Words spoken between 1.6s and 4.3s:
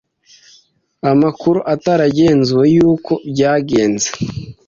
ataragenzuwe yuko byagenze